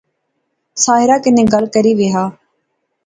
[0.83, 2.23] ساحرہ کنے گل کرے وہا